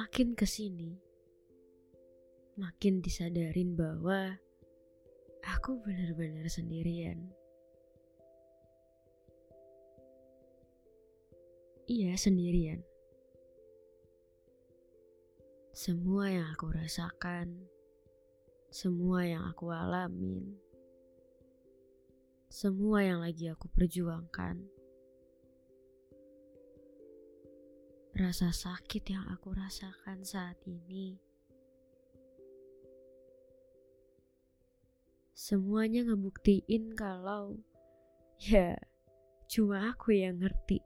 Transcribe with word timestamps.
Makin 0.00 0.32
ke 0.32 0.48
sini, 0.48 0.96
makin 2.56 3.04
disadarin 3.04 3.76
bahwa 3.76 4.32
aku 5.44 5.76
benar-benar 5.84 6.48
sendirian. 6.48 7.28
Iya, 11.84 12.16
sendirian. 12.16 12.80
Semua 15.76 16.32
yang 16.32 16.48
aku 16.48 16.72
rasakan, 16.72 17.60
semua 18.72 19.28
yang 19.28 19.44
aku 19.52 19.68
alamin, 19.68 20.48
semua 22.48 23.04
yang 23.04 23.20
lagi 23.20 23.52
aku 23.52 23.68
perjuangkan, 23.68 24.64
rasa 28.20 28.52
sakit 28.52 29.16
yang 29.16 29.24
aku 29.32 29.56
rasakan 29.56 30.20
saat 30.20 30.60
ini, 30.68 31.16
semuanya 35.32 36.04
ngebuktiin 36.04 36.92
kalau 36.92 37.56
ya 38.36 38.76
cuma 39.48 39.96
aku 39.96 40.12
yang 40.12 40.36
ngerti. 40.36 40.84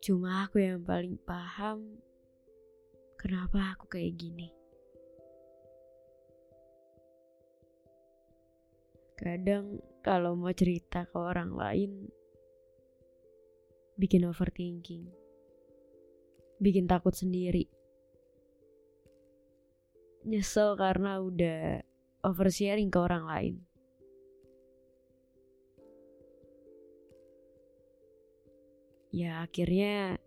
Cuma 0.00 0.48
aku 0.48 0.64
yang 0.64 0.80
paling 0.80 1.20
paham 1.20 2.00
kenapa 3.20 3.76
aku 3.76 3.92
kayak 3.92 4.16
gini. 4.16 4.48
Kadang 9.20 9.84
kalau 10.00 10.32
mau 10.32 10.54
cerita 10.56 11.04
ke 11.04 11.18
orang 11.20 11.52
lain 11.52 12.08
bikin 13.98 14.24
overthinking. 14.30 15.10
Bikin 16.62 16.86
takut 16.86 17.12
sendiri. 17.12 17.66
Nyesel 20.22 20.78
karena 20.78 21.18
udah 21.18 21.82
oversharing 22.22 22.90
ke 22.94 22.98
orang 22.98 23.24
lain. 23.26 23.54
Ya 29.10 29.42
akhirnya 29.42 30.20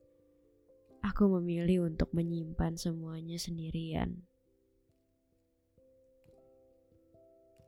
aku 1.05 1.31
memilih 1.39 1.87
untuk 1.87 2.11
menyimpan 2.11 2.75
semuanya 2.75 3.39
sendirian. 3.39 4.25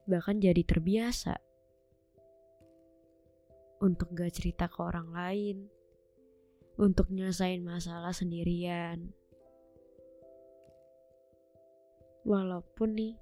Bahkan 0.03 0.43
jadi 0.43 0.67
terbiasa 0.67 1.37
untuk 3.83 4.11
gak 4.15 4.35
cerita 4.35 4.67
ke 4.71 4.79
orang 4.79 5.11
lain, 5.11 5.57
untuk 6.77 7.09
nyelesain 7.13 7.61
masalah 7.61 8.15
sendirian. 8.15 9.13
Walaupun 12.23 12.89
nih, 12.95 13.15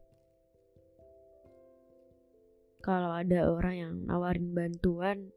kalau 2.86 3.12
ada 3.14 3.50
orang 3.50 3.76
yang 3.76 3.94
nawarin 4.06 4.54
bantuan, 4.54 5.34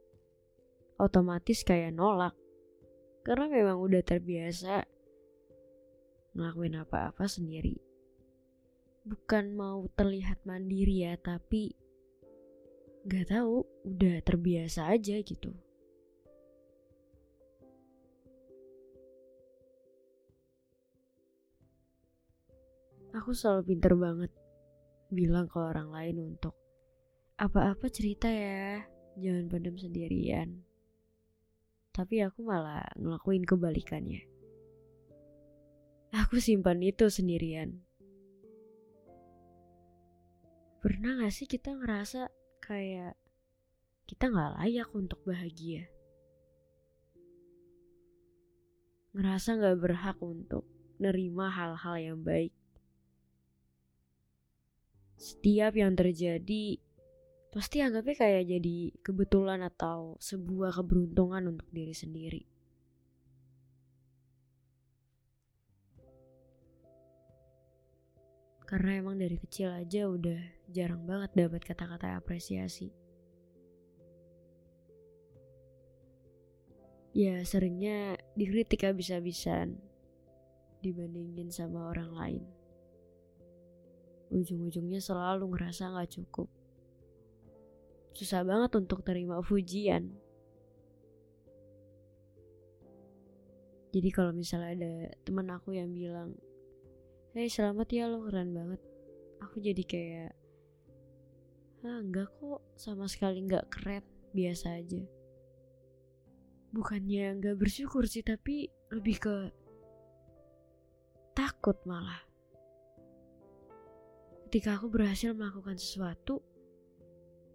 otomatis 1.01 1.65
kayak 1.65 1.97
nolak 1.97 2.37
karena 3.25 3.49
memang 3.49 3.81
udah 3.81 4.05
terbiasa 4.05 4.85
ngelakuin 6.37 6.77
apa-apa 6.85 7.25
sendiri. 7.25 7.81
Bukan 9.05 9.57
mau 9.57 9.85
terlihat 9.97 10.45
mandiri 10.45 11.09
ya, 11.09 11.17
tapi 11.17 11.73
gak 13.05 13.33
tahu 13.33 13.65
udah 13.85 14.21
terbiasa 14.25 14.93
aja 14.93 15.21
gitu. 15.21 15.53
Aku 23.15 23.31
selalu 23.31 23.75
pinter 23.75 23.95
banget 23.95 24.33
bilang 25.15 25.47
ke 25.47 25.59
orang 25.63 25.95
lain 25.95 26.35
untuk 26.35 26.59
apa-apa 27.39 27.87
cerita 27.87 28.27
ya, 28.27 28.83
jangan 29.15 29.47
pendem 29.47 29.79
sendirian 29.79 30.65
tapi 31.95 32.19
aku 32.27 32.43
malah 32.43 32.83
ngelakuin 32.99 33.47
kebalikannya. 33.47 34.27
Aku 36.11 36.43
simpan 36.43 36.83
itu 36.83 37.07
sendirian. 37.07 37.79
Pernah 40.83 41.23
gak 41.23 41.31
sih 41.33 41.47
kita 41.47 41.71
ngerasa 41.71 42.29
kayak 42.59 43.15
kita 44.11 44.27
gak 44.27 44.59
layak 44.59 44.91
untuk 44.91 45.23
bahagia? 45.23 45.87
Ngerasa 49.15 49.63
gak 49.63 49.79
berhak 49.79 50.19
untuk 50.19 50.67
nerima 50.99 51.47
hal-hal 51.47 51.97
yang 52.03 52.21
baik. 52.27 52.51
Setiap 55.25 55.73
yang 55.73 55.97
terjadi 55.97 56.77
pasti 57.49 57.81
anggapnya 57.81 58.12
kayak 58.12 58.45
jadi 58.45 58.77
kebetulan 59.01 59.65
atau 59.65 60.21
sebuah 60.21 60.77
keberuntungan 60.77 61.49
untuk 61.49 61.65
diri 61.73 61.97
sendiri. 61.97 62.45
Karena 68.69 69.01
emang 69.01 69.17
dari 69.17 69.41
kecil 69.41 69.73
aja 69.73 70.12
udah 70.12 70.69
jarang 70.69 71.09
banget 71.09 71.33
dapat 71.33 71.65
kata-kata 71.65 72.21
apresiasi. 72.21 72.93
Ya 77.17 77.41
seringnya 77.49 78.21
dikritik 78.37 78.85
habis-habisan 78.85 79.81
dibandingin 80.85 81.49
sama 81.49 81.89
orang 81.89 82.12
lain. 82.12 82.45
Ujung-ujungnya 84.34 84.99
selalu 84.99 85.55
ngerasa 85.55 85.95
gak 85.95 86.11
cukup 86.19 86.50
susah 88.15 88.47
banget 88.47 88.71
untuk 88.78 89.03
terima 89.03 89.43
pujian. 89.43 90.15
Jadi 93.91 94.09
kalau 94.11 94.31
misalnya 94.31 94.71
ada 94.75 94.93
teman 95.27 95.50
aku 95.50 95.75
yang 95.75 95.91
bilang, 95.91 96.34
Hei 97.34 97.50
selamat 97.50 97.91
ya 97.91 98.06
lo 98.06 98.23
keren 98.27 98.55
banget. 98.55 98.81
Aku 99.43 99.59
jadi 99.59 99.83
kayak, 99.83 100.33
ah 101.83 101.99
enggak 101.99 102.31
kok 102.39 102.62
sama 102.78 103.11
sekali 103.11 103.43
enggak 103.43 103.67
keren, 103.71 104.06
biasa 104.31 104.78
aja. 104.78 105.03
Bukannya 106.71 107.39
enggak 107.39 107.59
bersyukur 107.59 108.06
sih, 108.06 108.23
tapi 108.23 108.71
lebih 108.94 109.19
ke 109.19 109.34
takut 111.34 111.78
malah. 111.87 112.34
Ketika 114.55 114.79
aku 114.79 114.87
berhasil 114.87 115.35
melakukan 115.35 115.75
sesuatu, 115.75 116.39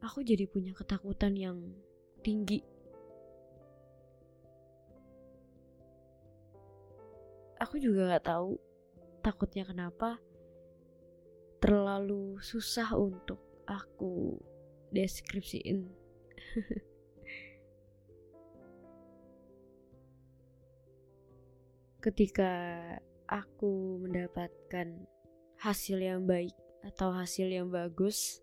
aku 0.03 0.19
jadi 0.19 0.43
punya 0.51 0.75
ketakutan 0.75 1.31
yang 1.31 1.55
tinggi. 2.19 2.59
Aku 7.55 7.79
juga 7.79 8.11
gak 8.11 8.27
tahu 8.27 8.59
takutnya 9.23 9.63
kenapa 9.63 10.19
terlalu 11.63 12.35
susah 12.43 12.91
untuk 12.99 13.39
aku 13.63 14.35
deskripsiin. 14.91 15.87
Ketika 22.03 22.51
aku 23.23 24.03
mendapatkan 24.03 25.07
hasil 25.63 26.03
yang 26.03 26.27
baik 26.27 26.51
atau 26.85 27.11
hasil 27.11 27.51
yang 27.51 27.67
bagus, 27.67 28.39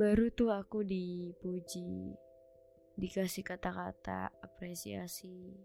baru 0.00 0.32
tuh 0.34 0.50
aku 0.50 0.82
dipuji 0.82 2.18
dikasih 2.98 3.40
kata-kata 3.40 4.28
apresiasi 4.44 5.56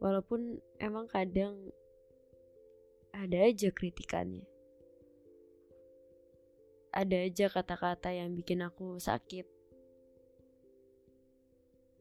walaupun 0.00 0.60
emang 0.80 1.04
kadang 1.08 1.56
ada 3.16 3.48
aja 3.48 3.72
kritikannya. 3.72 4.44
Ada 6.92 7.28
aja 7.28 7.46
kata-kata 7.52 8.12
yang 8.12 8.32
bikin 8.32 8.64
aku 8.64 8.96
sakit. 8.96 9.44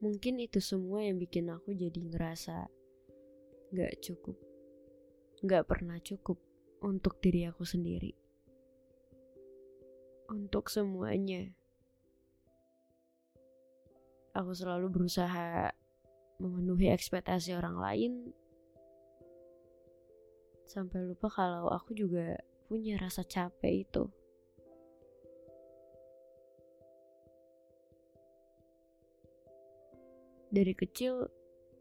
Mungkin 0.03 0.43
itu 0.43 0.59
semua 0.59 1.03
yang 1.03 1.19
bikin 1.19 1.51
aku 1.51 1.71
jadi 1.71 1.99
ngerasa 1.99 2.67
gak 3.75 3.93
cukup. 4.03 4.54
Gak 5.45 5.69
pernah 5.69 6.01
cukup 6.01 6.41
untuk 6.81 7.21
diri 7.21 7.45
aku 7.45 7.61
sendiri. 7.61 8.17
Untuk 10.33 10.73
semuanya. 10.73 11.53
Aku 14.33 14.57
selalu 14.57 14.89
berusaha 14.89 15.69
memenuhi 16.41 16.89
ekspektasi 16.89 17.53
orang 17.53 17.77
lain 17.77 18.11
sampai 20.65 21.05
lupa 21.05 21.29
kalau 21.29 21.69
aku 21.69 21.93
juga 21.93 22.41
punya 22.65 22.97
rasa 22.97 23.21
capek 23.21 23.85
itu. 23.85 24.03
Dari 30.49 30.73
kecil, 30.73 31.29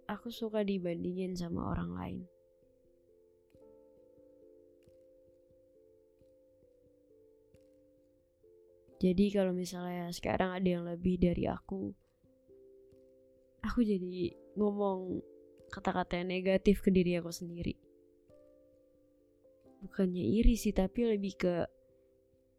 aku 0.05 0.29
suka 0.29 0.61
dibandingin 0.61 1.33
sama 1.33 1.73
orang 1.73 1.91
lain. 1.97 2.34
Jadi 9.02 9.35
kalau 9.35 9.50
misalnya 9.50 10.08
sekarang 10.14 10.55
ada 10.55 10.69
yang 10.69 10.87
lebih 10.87 11.19
dari 11.19 11.50
aku, 11.50 11.91
aku 13.64 13.81
jadi 13.82 14.31
ngomong 14.55 15.19
kata-kata 15.73 16.23
yang 16.23 16.31
negatif 16.31 16.79
ke 16.79 16.94
diri 16.94 17.19
aku 17.19 17.35
sendiri. 17.35 17.75
Bukannya 19.82 20.25
iri 20.25 20.55
sih, 20.55 20.73
tapi 20.73 21.11
lebih 21.11 21.35
ke 21.37 21.55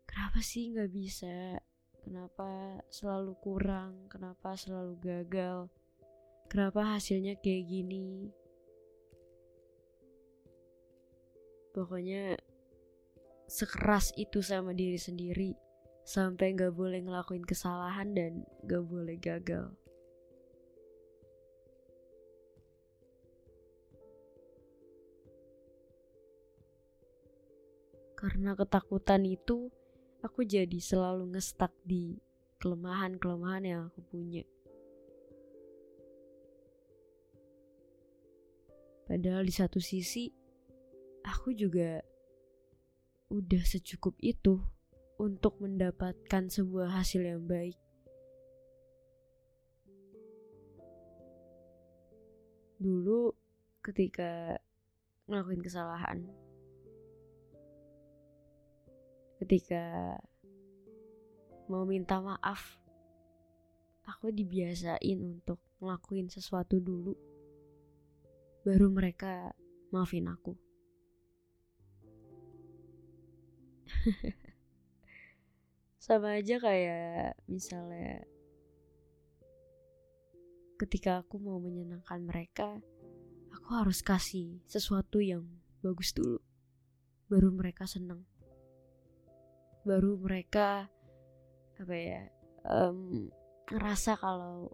kenapa 0.06 0.44
sih 0.44 0.76
nggak 0.76 0.92
bisa? 0.92 1.58
Kenapa 2.06 2.78
selalu 2.94 3.34
kurang? 3.42 4.06
Kenapa 4.12 4.54
selalu 4.54 4.94
gagal? 5.02 5.72
Kenapa 6.46 7.00
hasilnya 7.00 7.40
kayak 7.42 7.66
gini? 7.66 8.30
Pokoknya 11.74 12.38
sekeras 13.50 14.14
itu 14.16 14.46
sama 14.46 14.78
diri 14.78 15.02
sendiri 15.02 15.65
sampai 16.06 16.54
gak 16.54 16.78
boleh 16.78 17.02
ngelakuin 17.02 17.42
kesalahan 17.42 18.14
dan 18.14 18.46
gak 18.70 18.86
boleh 18.86 19.18
gagal. 19.18 19.74
Karena 28.16 28.54
ketakutan 28.54 29.26
itu, 29.26 29.74
aku 30.22 30.46
jadi 30.46 30.78
selalu 30.78 31.36
ngestak 31.36 31.74
di 31.82 32.22
kelemahan-kelemahan 32.62 33.64
yang 33.66 33.82
aku 33.90 34.02
punya. 34.06 34.46
Padahal 39.06 39.46
di 39.46 39.54
satu 39.54 39.78
sisi 39.78 40.34
aku 41.22 41.54
juga 41.54 42.02
udah 43.30 43.62
secukup 43.62 44.18
itu 44.22 44.62
untuk 45.16 45.56
mendapatkan 45.64 46.52
sebuah 46.52 46.92
hasil 47.00 47.24
yang 47.24 47.44
baik. 47.48 47.80
Dulu 52.76 53.32
ketika 53.80 54.60
ngelakuin 55.32 55.64
kesalahan, 55.64 56.28
ketika 59.40 60.20
mau 61.72 61.88
minta 61.88 62.20
maaf, 62.20 62.76
aku 64.04 64.36
dibiasain 64.36 65.20
untuk 65.24 65.64
ngelakuin 65.80 66.28
sesuatu 66.28 66.78
dulu 66.84 67.16
baru 68.66 68.90
mereka 68.92 69.54
maafin 69.94 70.28
aku. 70.28 70.58
Sama 76.06 76.38
aja 76.38 76.62
kayak 76.62 77.34
misalnya 77.50 78.22
ketika 80.78 81.26
aku 81.26 81.42
mau 81.42 81.58
menyenangkan 81.58 82.22
mereka, 82.22 82.78
aku 83.50 83.74
harus 83.74 84.06
kasih 84.06 84.62
sesuatu 84.70 85.18
yang 85.18 85.50
bagus 85.82 86.14
dulu. 86.14 86.38
Baru 87.26 87.50
mereka 87.50 87.90
senang. 87.90 88.22
Baru 89.82 90.22
mereka 90.22 90.94
apa 91.82 91.96
ya 91.98 92.30
um, 92.70 93.26
ngerasa 93.74 94.14
kalau 94.22 94.70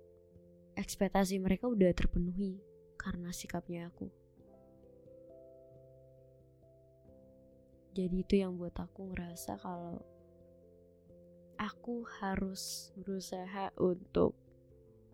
ekspektasi 0.76 1.40
mereka 1.40 1.72
udah 1.72 1.96
terpenuhi 1.96 2.60
karena 3.00 3.32
sikapnya 3.32 3.88
aku. 3.88 4.12
Jadi 7.96 8.20
itu 8.20 8.36
yang 8.36 8.60
buat 8.60 8.76
aku 8.76 9.16
ngerasa 9.16 9.56
kalau 9.64 10.11
aku 11.62 12.02
harus 12.18 12.90
berusaha 12.98 13.70
untuk 13.78 14.34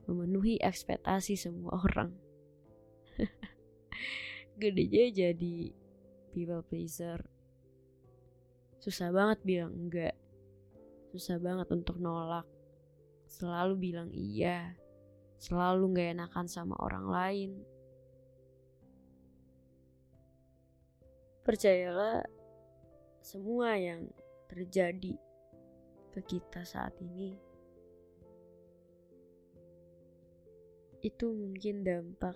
memenuhi 0.07 0.55
ekspektasi 0.63 1.35
semua 1.35 1.75
orang. 1.83 2.15
Gedenya 4.61 5.11
jadi 5.11 5.75
people 6.31 6.63
pleaser. 6.63 7.19
Susah 8.79 9.11
banget 9.11 9.43
bilang 9.43 9.75
enggak. 9.75 10.15
Susah 11.11 11.35
banget 11.35 11.67
untuk 11.75 11.99
nolak. 11.99 12.47
Selalu 13.27 13.91
bilang 13.91 14.09
iya. 14.15 14.71
Selalu 15.35 15.99
gak 15.99 16.09
enakan 16.15 16.47
sama 16.47 16.79
orang 16.79 17.05
lain. 17.11 17.51
Percayalah, 21.43 22.23
semua 23.19 23.75
yang 23.75 24.07
terjadi 24.47 25.19
ke 26.17 26.41
kita 26.41 26.65
saat 26.65 26.97
ini 26.97 27.37
itu 31.05 31.29
mungkin 31.29 31.85
dampak 31.85 32.33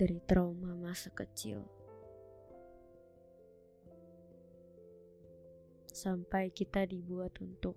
dari 0.00 0.16
trauma 0.24 0.72
masa 0.72 1.12
kecil. 1.12 1.60
Sampai 5.92 6.48
kita 6.48 6.88
dibuat 6.88 7.36
untuk 7.44 7.76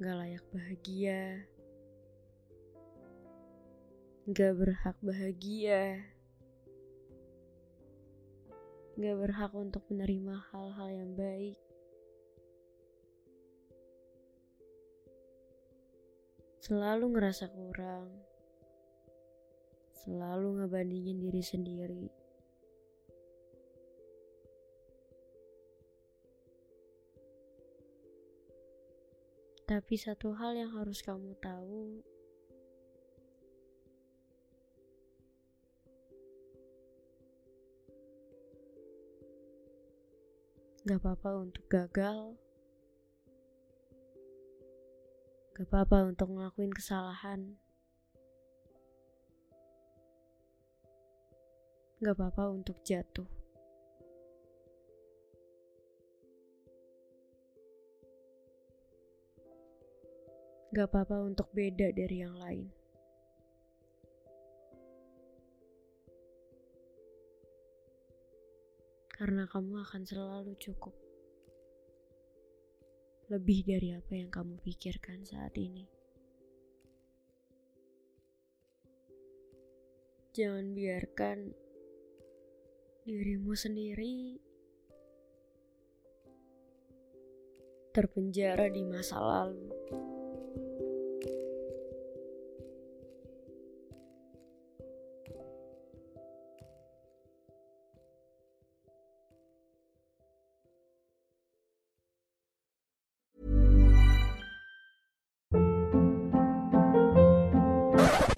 gak 0.00 0.16
layak 0.16 0.44
bahagia, 0.48 1.44
gak 4.32 4.52
berhak 4.56 4.96
bahagia, 5.04 6.08
gak 8.98 9.14
berhak 9.14 9.54
untuk 9.54 9.86
menerima 9.94 10.42
hal-hal 10.50 10.88
yang 10.90 11.14
baik. 11.14 11.54
Selalu 16.58 17.14
ngerasa 17.14 17.46
kurang, 17.54 18.10
selalu 20.02 20.58
ngebandingin 20.58 21.22
diri 21.22 21.42
sendiri. 21.46 22.04
Tapi 29.62 29.94
satu 29.94 30.34
hal 30.34 30.58
yang 30.58 30.74
harus 30.74 31.06
kamu 31.06 31.38
tahu, 31.38 32.02
Gak 40.88 41.04
apa-apa 41.04 41.44
untuk 41.44 41.68
gagal. 41.68 42.32
Gak 45.52 45.68
apa-apa 45.68 46.16
untuk 46.16 46.32
ngelakuin 46.32 46.72
kesalahan. 46.72 47.60
Gak 52.00 52.16
apa-apa 52.16 52.56
untuk 52.56 52.80
jatuh. 52.88 53.28
Gak 60.72 60.88
apa-apa 60.88 61.20
untuk 61.20 61.52
beda 61.52 61.92
dari 61.92 62.24
yang 62.24 62.32
lain. 62.40 62.77
Karena 69.28 69.44
kamu 69.44 69.84
akan 69.84 70.02
selalu 70.08 70.56
cukup. 70.56 70.96
Lebih 73.28 73.68
dari 73.68 73.92
apa 73.92 74.16
yang 74.16 74.32
kamu 74.32 74.56
pikirkan 74.64 75.20
saat 75.28 75.52
ini. 75.60 75.84
jangan 80.38 80.70
biarkan 80.70 81.50
dirimu 83.02 83.58
sendiri 83.58 84.38
terpenjara 87.90 88.70
di 88.70 88.86
masa 88.86 89.18
lalu. 89.18 89.66